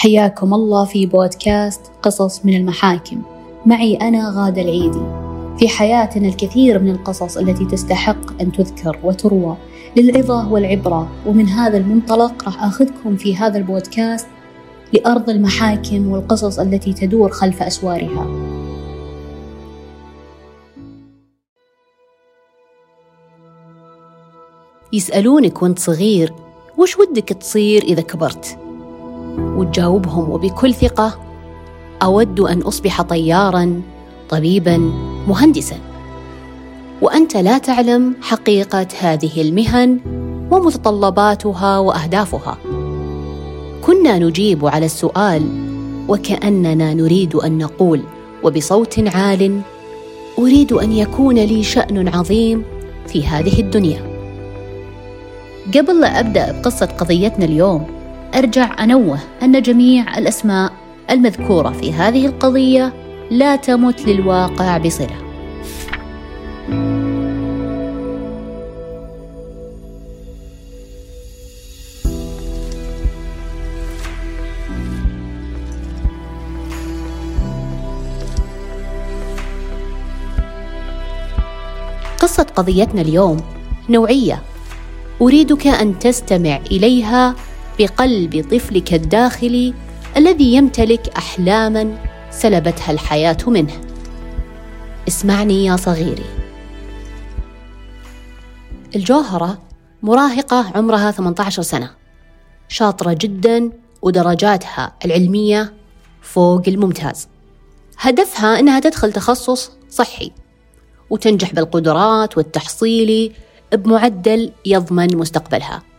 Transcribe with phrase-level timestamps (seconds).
[0.00, 3.22] حياكم الله في بودكاست قصص من المحاكم.
[3.66, 5.02] معي أنا غادة العيدي.
[5.58, 9.56] في حياتنا الكثير من القصص التي تستحق أن تذكر وتروى
[9.96, 11.08] للعظة والعبرة.
[11.26, 14.26] ومن هذا المنطلق راح أخذكم في هذا البودكاست
[14.92, 18.26] لأرض المحاكم والقصص التي تدور خلف أسوارها.
[24.92, 26.32] يسألونك وانت صغير
[26.78, 28.69] وش ودك تصير إذا كبرت؟
[29.60, 31.20] وتجاوبهم وبكل ثقة
[32.02, 33.82] أود أن أصبح طيارا
[34.28, 34.76] طبيبا
[35.28, 35.76] مهندسا.
[37.02, 40.00] وأنت لا تعلم حقيقة هذه المهن
[40.50, 42.58] ومتطلباتها وأهدافها.
[43.82, 45.42] كنا نجيب على السؤال
[46.08, 48.02] وكأننا نريد أن نقول
[48.42, 49.60] وبصوت عال
[50.38, 52.64] أريد أن يكون لي شأن عظيم
[53.06, 54.10] في هذه الدنيا.
[55.74, 57.99] قبل لا أبدأ بقصة قضيتنا اليوم
[58.34, 60.72] أرجع أنوه أن جميع الأسماء
[61.10, 62.92] المذكورة في هذه القضية
[63.30, 65.16] لا تمت للواقع بصلة.
[82.18, 83.36] قصة قضيتنا اليوم
[83.88, 84.42] نوعية
[85.22, 87.34] أريدك أن تستمع إليها
[87.80, 89.74] بقلب طفلك الداخلي
[90.16, 91.98] الذي يمتلك أحلاما
[92.30, 93.80] سلبتها الحياة منه.
[95.08, 96.24] اسمعني يا صغيري.
[98.96, 99.58] الجوهرة
[100.02, 101.90] مراهقة عمرها 18 سنة.
[102.68, 103.72] شاطرة جدا
[104.02, 105.72] ودرجاتها العلمية
[106.22, 107.28] فوق الممتاز.
[107.98, 110.32] هدفها إنها تدخل تخصص صحي
[111.10, 113.32] وتنجح بالقدرات والتحصيلي
[113.72, 115.89] بمعدل يضمن مستقبلها.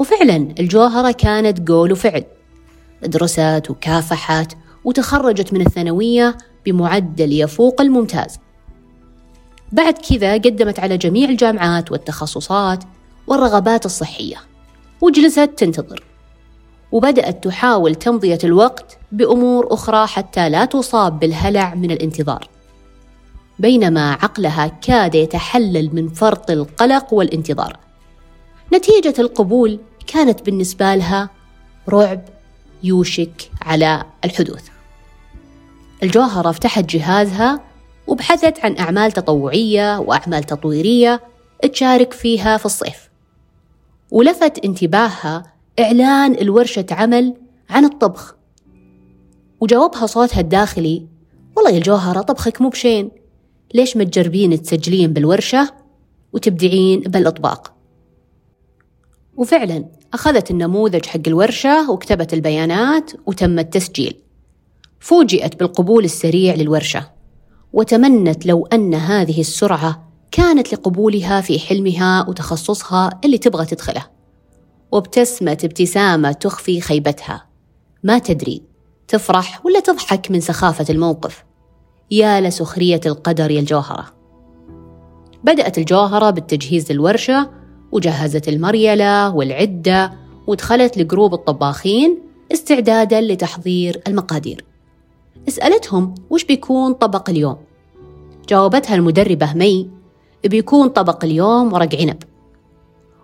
[0.00, 2.24] وفعلا الجوهرة كانت قول وفعل.
[3.02, 8.38] درست وكافحت وتخرجت من الثانوية بمعدل يفوق الممتاز.
[9.72, 12.84] بعد كذا قدمت على جميع الجامعات والتخصصات
[13.26, 14.36] والرغبات الصحية
[15.00, 16.04] وجلست تنتظر.
[16.92, 22.48] وبدأت تحاول تمضية الوقت بأمور أخرى حتى لا تصاب بالهلع من الانتظار.
[23.58, 27.76] بينما عقلها كاد يتحلل من فرط القلق والانتظار.
[28.74, 31.30] نتيجة القبول كانت بالنسبة لها
[31.88, 32.20] رعب
[32.82, 34.68] يوشك على الحدوث.
[36.02, 37.60] الجوهرة فتحت جهازها
[38.06, 41.20] وبحثت عن أعمال تطوعية وأعمال تطويرية
[41.72, 43.10] تشارك فيها في الصيف.
[44.10, 45.42] ولفت انتباهها
[45.80, 47.34] إعلان الورشة عمل
[47.70, 48.36] عن الطبخ.
[49.60, 51.06] وجاوبها صوتها الداخلي
[51.56, 53.10] والله يا الجوهرة طبخك مو بشين.
[53.74, 55.74] ليش ما تجربين تسجلين بالورشة
[56.32, 57.79] وتبدعين بالأطباق؟
[59.40, 59.84] وفعلا
[60.14, 64.20] أخذت النموذج حق الورشة وكتبت البيانات وتم التسجيل.
[65.00, 67.10] فوجئت بالقبول السريع للورشة
[67.72, 74.06] وتمنت لو أن هذه السرعة كانت لقبولها في حلمها وتخصصها اللي تبغى تدخله.
[74.92, 77.46] وابتسمت ابتسامة تخفي خيبتها.
[78.04, 78.62] ما تدري
[79.08, 81.44] تفرح ولا تضحك من سخافة الموقف.
[82.10, 84.06] يا لسخرية القدر يا الجوهرة.
[85.44, 87.59] بدأت الجوهرة بالتجهيز للورشة
[87.92, 90.12] وجهزت المريلة والعدة
[90.46, 92.18] ودخلت لجروب الطباخين
[92.52, 94.64] استعدادا لتحضير المقادير.
[95.48, 97.56] اسألتهم وش بيكون طبق اليوم.
[98.48, 99.90] جاوبتها المدربة مي
[100.44, 102.22] بيكون طبق اليوم ورق عنب.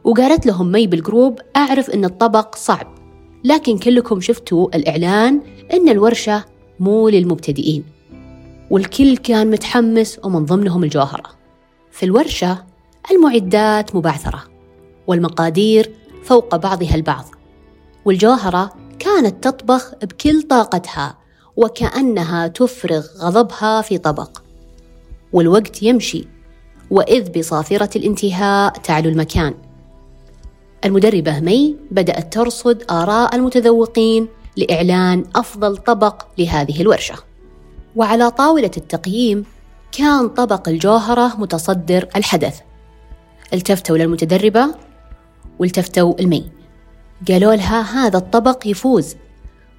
[0.05, 2.95] وقالت لهم مي بالجروب أعرف أن الطبق صعب
[3.45, 5.41] لكن كلكم شفتوا الإعلان
[5.73, 6.45] أن الورشة
[6.81, 7.85] مو للمبتدئين.
[8.71, 11.31] والكل كان متحمس ومن ضمنهم الجوهرة.
[11.91, 12.65] في الورشة
[13.11, 14.56] المعدات مبعثرة.
[15.07, 15.91] والمقادير
[16.25, 17.25] فوق بعضها البعض.
[18.05, 21.19] والجوهرة كانت تطبخ بكل طاقتها
[21.57, 24.43] وكأنها تفرغ غضبها في طبق.
[25.33, 26.29] والوقت يمشي
[26.91, 29.55] وإذ بصافرة الانتهاء تعلو المكان.
[30.85, 37.15] المدربة مي بدأت ترصد آراء المتذوقين لإعلان أفضل طبق لهذه الورشة.
[37.97, 39.45] وعلى طاولة التقييم
[39.93, 42.61] كان طبق الجوهرة متصدر الحدث.
[43.55, 44.75] التفتوا للمتدربة
[45.59, 46.45] والتفتوا المي.
[47.29, 49.17] قالوا لها هذا الطبق يفوز.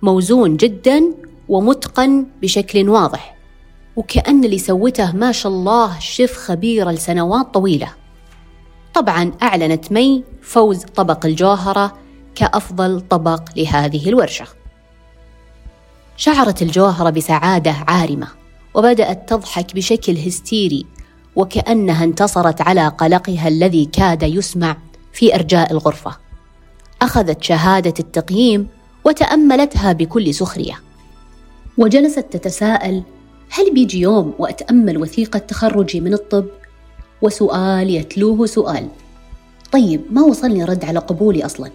[0.01, 1.03] موزون جدا
[1.49, 3.37] ومتقن بشكل واضح.
[3.95, 7.93] وكأن اللي سوته ما شاء الله شيف خبيرة لسنوات طويلة.
[8.93, 11.97] طبعا أعلنت مي فوز طبق الجوهرة
[12.35, 14.45] كأفضل طبق لهذه الورشة.
[16.17, 18.27] شعرت الجوهرة بسعادة عارمة
[18.73, 20.85] وبدأت تضحك بشكل هستيري
[21.35, 24.77] وكأنها انتصرت على قلقها الذي كاد يسمع
[25.17, 26.17] في أرجاء الغرفة.
[27.01, 28.67] أخذت شهادة التقييم
[29.05, 30.79] وتأملتها بكل سخرية.
[31.77, 33.03] وجلست تتساءل
[33.49, 36.45] هل بيجي يوم وأتأمل وثيقة تخرجي من الطب؟
[37.21, 38.87] وسؤال يتلوه سؤال.
[39.71, 41.71] طيب ما وصلني رد على قبولي أصلا؟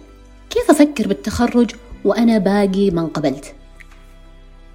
[0.49, 1.71] كيف أفكر بالتخرج
[2.05, 3.53] وأنا باقي ما انقبلت؟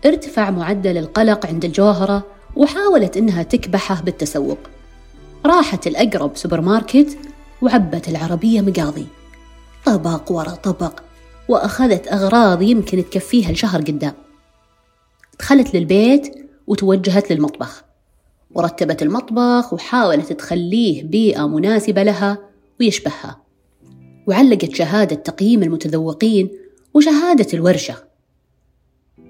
[0.06, 2.26] ارتفع معدل القلق عند الجوهرة
[2.56, 4.58] وحاولت إنها تكبحه بالتسوق.
[5.46, 7.18] راحت الأقرب سوبر ماركت
[7.62, 9.06] وعبت العربية مقاضي.
[9.84, 11.00] طبق ورا طبق
[11.48, 14.12] وأخذت أغراض يمكن تكفيها لشهر قدام.
[15.40, 17.84] دخلت للبيت وتوجهت للمطبخ.
[18.50, 22.38] ورتبت المطبخ وحاولت تخليه بيئة مناسبة لها
[22.80, 23.42] ويشبهها.
[24.26, 26.50] وعلقت شهادة تقييم المتذوقين
[26.94, 27.94] وشهادة الورشة.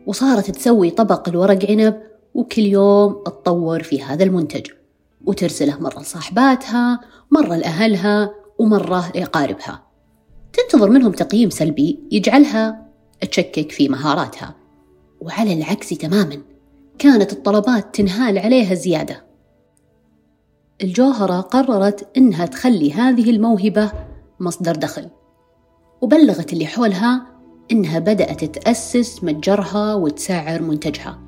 [0.07, 2.03] وصارت تسوي طبق الورق عنب
[2.35, 4.67] وكل يوم تطور في هذا المنتج.
[5.27, 7.01] وترسله مرة لصاحباتها
[7.31, 9.83] مرة لأهلها ومرة لأقاربها.
[10.53, 12.89] تنتظر منهم تقييم سلبي يجعلها
[13.31, 14.55] تشكك في مهاراتها.
[15.21, 16.39] وعلى العكس تماما
[16.99, 19.25] كانت الطلبات تنهال عليها زيادة.
[20.83, 23.93] الجوهرة قررت إنها تخلي هذه الموهبة
[24.41, 25.09] مصدر دخل.
[26.01, 27.27] وبلغت اللي حولها
[27.73, 31.19] إنها بدأت تأسس متجرها وتسعر منتجها.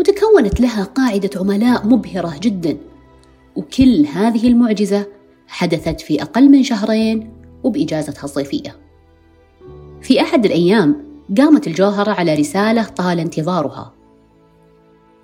[0.00, 2.76] وتكونت لها قاعدة عملاء مبهرة جدا.
[3.56, 5.06] وكل هذه المعجزة
[5.48, 7.32] حدثت في أقل من شهرين
[7.64, 8.76] وبإجازتها الصيفية.
[10.02, 11.04] في أحد الأيام
[11.38, 13.92] قامت الجوهرة على رسالة طال انتظارها.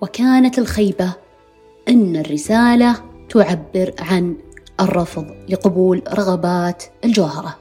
[0.01, 1.13] وكانت الخيبة
[1.89, 2.95] أن الرسالة
[3.29, 4.35] تعبر عن
[4.79, 7.59] الرفض لقبول رغبات الجوهرة.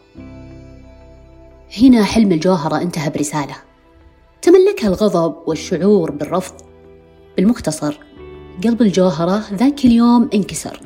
[1.83, 3.57] هنا حلم الجوهرة انتهى برسالة.
[4.43, 6.55] تملكها الغضب والشعور بالرفض.
[7.37, 8.08] بالمختصر
[8.65, 10.81] قلب الجوهرة ذاك اليوم انكسر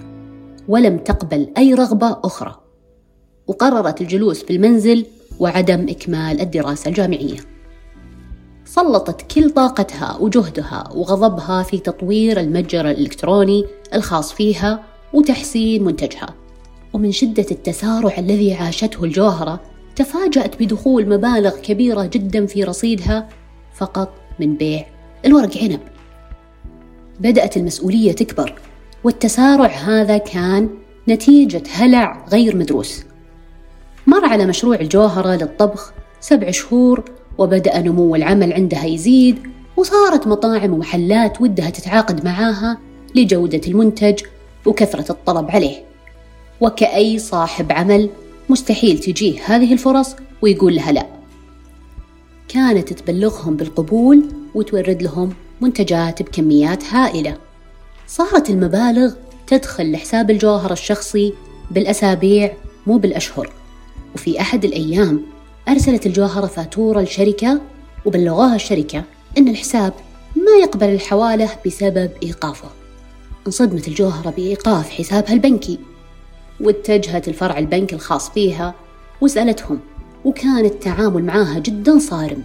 [0.68, 2.60] ولم تقبل أي رغبة أخرى.
[3.46, 5.06] وقررت الجلوس في المنزل
[5.38, 7.36] وعدم إكمال الدراسة الجامعية.
[8.64, 13.64] سلطت كل طاقتها وجهدها وغضبها في تطوير المتجر الإلكتروني
[13.94, 16.34] الخاص فيها وتحسين منتجها.
[16.92, 19.60] ومن شدة التسارع الذي عاشته الجوهرة
[19.96, 23.28] تفاجأت بدخول مبالغ كبيرة جدا في رصيدها
[23.74, 24.86] فقط من بيع
[25.26, 25.80] الورق عنب.
[27.22, 28.54] بدأت المسؤولية تكبر
[29.04, 30.68] والتسارع هذا كان
[31.08, 33.04] نتيجة هلع غير مدروس.
[34.06, 37.04] مر على مشروع الجوهرة للطبخ سبع شهور
[37.38, 39.38] وبدأ نمو العمل عندها يزيد
[39.76, 42.78] وصارت مطاعم ومحلات ودها تتعاقد معاها
[43.14, 44.20] لجودة المنتج
[44.66, 45.84] وكثرة الطلب عليه.
[46.60, 48.10] وكأي صاحب عمل
[48.48, 51.21] مستحيل تجيه هذه الفرص ويقول لها لا.
[52.52, 57.36] كانت تبلغهم بالقبول وتورد لهم منتجات بكميات هائلة.
[58.06, 59.14] صارت المبالغ
[59.46, 61.34] تدخل لحساب الجوهر الشخصي
[61.70, 62.52] بالأسابيع
[62.86, 63.52] مو بالأشهر.
[64.14, 65.22] وفي أحد الأيام
[65.68, 67.60] أرسلت الجوهرة فاتورة لشركة
[68.04, 69.04] وبلغوها الشركة
[69.38, 69.92] أن الحساب
[70.36, 72.68] ما يقبل الحوالة بسبب إيقافه.
[73.46, 75.78] انصدمت الجوهرة بإيقاف حسابها البنكي
[76.60, 78.74] واتجهت الفرع البنك الخاص فيها
[79.20, 79.80] وسألتهم
[80.24, 82.42] وكان التعامل معاها جدا صارم.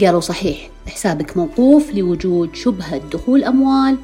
[0.00, 3.96] قالوا صحيح حسابك موقوف لوجود شبهة دخول أموال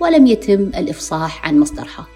[0.00, 2.06] ولم يتم الإفصاح عن مصدرها.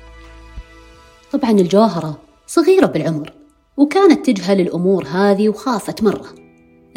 [1.33, 3.33] طبعا الجوهرة صغيرة بالعمر
[3.77, 6.29] وكانت تجهل الأمور هذه وخافت مرة.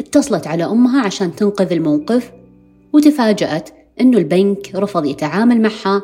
[0.00, 2.32] اتصلت على أمها عشان تنقذ الموقف
[2.92, 6.02] وتفاجأت أنه البنك رفض يتعامل معها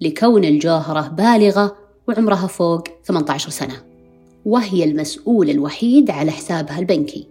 [0.00, 1.76] لكون الجوهرة بالغة
[2.08, 3.89] وعمرها فوق 18 سنة.
[4.44, 7.26] وهي المسؤول الوحيد على حسابها البنكي.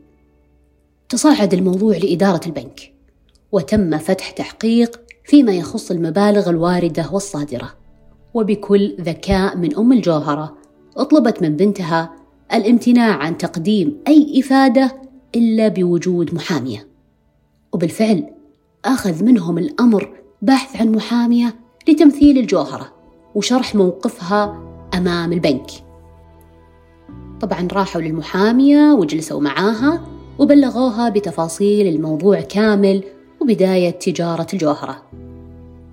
[1.10, 2.94] تصاعد الموضوع لإدارة البنك
[3.51, 7.74] وتم فتح تحقيق فيما يخص المبالغ الواردة والصادرة.
[8.34, 10.58] وبكل ذكاء من أم الجوهرة
[10.98, 12.16] أطلبت من بنتها
[12.54, 15.01] الامتناع عن تقديم أي إفادة
[15.36, 16.88] إلا بوجود محامية.
[17.74, 18.30] وبالفعل
[18.86, 21.56] أخذ منهم الأمر بحث عن محامية
[21.88, 22.94] لتمثيل الجوهرة
[23.36, 24.63] وشرح موقفها
[24.94, 25.88] أمام البنك.
[27.41, 30.01] طبعا راحوا للمحامية وجلسوا معاها
[30.39, 33.03] وبلغوها بتفاصيل الموضوع كامل
[33.39, 35.03] وبداية تجارة الجوهرة.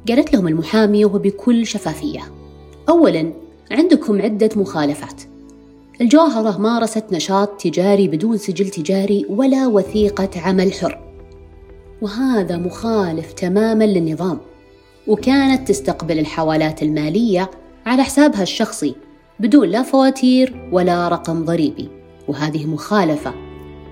[0.09, 2.21] قالت لهم المحامية وبكل شفافية
[2.89, 3.33] أولا
[3.71, 5.23] عندكم عدة مخالفات.
[6.01, 11.01] الجوهرة مارست نشاط تجاري بدون سجل تجاري ولا وثيقة عمل حر.
[12.03, 14.39] وهذا مخالف تماما للنظام
[15.07, 17.51] وكانت تستقبل الحوالات المالية
[17.87, 18.95] على حسابها الشخصي
[19.41, 21.89] بدون لا فواتير ولا رقم ضريبي.
[22.29, 23.35] وهذه مخالفة.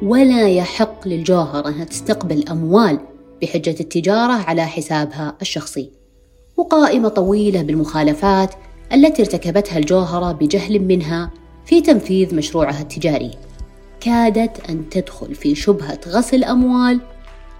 [0.02, 2.98] ولا يحق للجوهرة أنها تستقبل أموال
[3.42, 5.90] بحجة التجارة على حسابها الشخصي.
[6.56, 8.54] وقائمة طويلة بالمخالفات
[8.92, 11.30] التي ارتكبتها الجوهرة بجهل منها
[11.66, 13.30] في تنفيذ مشروعها التجاري.
[14.00, 17.00] كادت أن تدخل في شبهة غسل أموال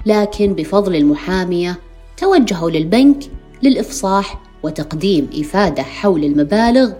[0.06, 1.78] لكن بفضل المحامية
[2.16, 3.24] توجهوا للبنك
[3.62, 6.92] للإفصاح وتقديم إفادة حول المبالغ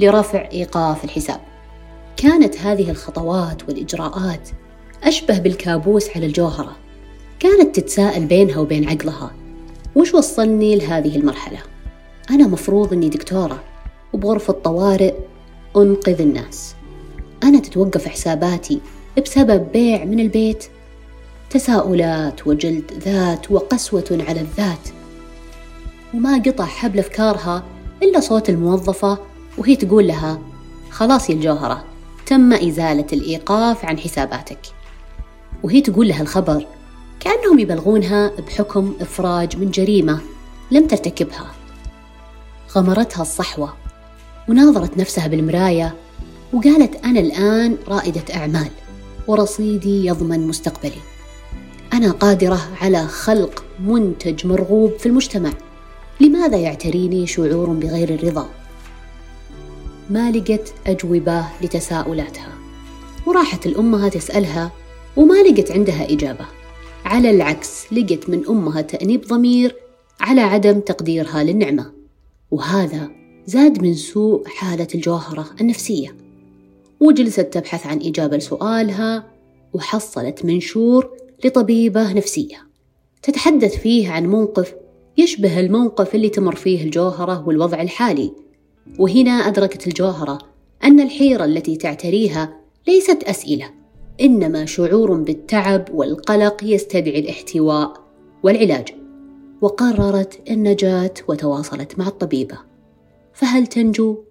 [0.00, 1.40] لرفع إيقاف الحساب.
[2.16, 4.48] كانت هذه الخطوات والإجراءات
[5.04, 6.76] أشبه بالكابوس على الجوهرة.
[7.38, 9.30] كانت تتساءل بينها وبين عقلها:
[9.96, 11.58] وش وصلني لهذه المرحلة؟
[12.30, 13.62] أنا مفروض إني دكتورة
[14.12, 15.14] وبغرفة طوارئ
[15.76, 16.74] أنقذ الناس.
[17.42, 18.80] أنا تتوقف حساباتي
[19.24, 20.64] بسبب بيع من البيت
[21.50, 24.88] تساؤلات وجلد ذات وقسوة على الذات
[26.14, 27.62] وما قطع حبل أفكارها
[28.02, 29.18] إلا صوت الموظفة
[29.58, 30.38] وهي تقول لها
[30.90, 31.84] خلاص يا الجوهرة
[32.26, 34.58] تم إزالة الإيقاف عن حساباتك.
[35.62, 36.66] وهي تقول لها الخبر
[37.20, 40.20] كأنهم يبلغونها بحكم إفراج من جريمة
[40.70, 41.52] لم ترتكبها.
[42.76, 43.74] غمرتها الصحوة
[44.48, 45.94] وناظرت نفسها بالمراية
[46.52, 48.70] وقالت أنا الآن رائدة أعمال
[49.26, 51.00] ورصيدي يضمن مستقبلي.
[51.92, 55.52] أنا قادرة على خلق منتج مرغوب في المجتمع.
[56.20, 58.48] لماذا يعتريني شعور بغير الرضا؟
[60.10, 62.52] ما لقت أجوبة لتساؤلاتها.
[63.26, 64.72] وراحت الأمها تسألها
[65.16, 66.46] وما لقت عندها إجابة.
[67.04, 69.76] على العكس لقت من أمها تأنيب ضمير
[70.20, 71.92] على عدم تقديرها للنعمة.
[72.50, 73.10] وهذا
[73.46, 76.16] زاد من سوء حالة الجوهرة النفسية.
[77.00, 79.26] وجلست تبحث عن إجابة لسؤالها
[79.72, 81.10] وحصلت منشور
[81.44, 82.66] لطبيبة نفسية.
[83.22, 84.74] تتحدث فيه عن موقف
[85.18, 88.45] يشبه الموقف اللي تمر فيه الجوهرة والوضع الحالي.
[88.98, 90.38] وهنا أدركت الجوهرة
[90.84, 93.70] أن الحيرة التي تعتريها ليست أسئلة
[94.20, 97.92] إنما شعور بالتعب والقلق يستدعي الاحتواء
[98.42, 98.94] والعلاج.
[99.60, 102.58] وقررت النجاة وتواصلت مع الطبيبة.
[103.32, 104.25] فهل تنجو؟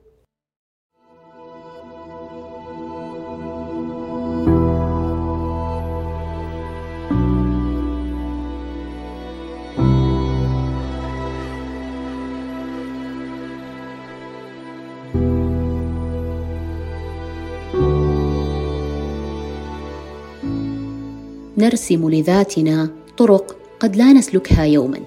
[21.57, 25.00] نرسم لذاتنا طرق قد لا نسلكها يوما.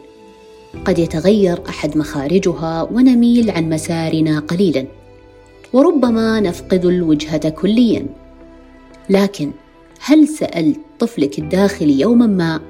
[0.84, 4.86] قد يتغير أحد مخارجها ونميل عن مسارنا قليلا.
[5.72, 8.06] وربما نفقد الوجهة كليا.
[9.10, 9.52] لكن
[10.00, 12.60] هل سالت طفلك الداخلي يوما ما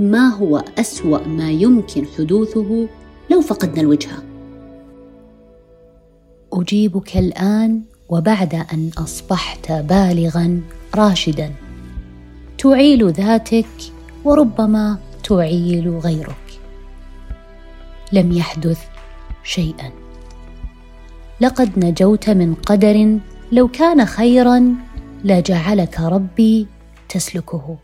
[0.00, 2.88] ما هو أسوأ ما يمكن حدوثه
[3.30, 4.22] لو فقدنا الوجهة؟
[6.52, 10.60] أجيبك الآن وبعد أن أصبحت بالغا
[10.94, 11.52] راشدا.
[12.58, 13.66] تعيل ذاتك
[14.24, 16.60] وربما تعيل غيرك.
[18.12, 18.80] لم يحدث
[19.44, 19.90] شيئا.
[21.40, 23.18] لقد نجوت من قدر
[23.52, 24.74] لو كان خيرا
[25.24, 26.66] لجعلك ربي
[27.08, 27.76] تسلكه.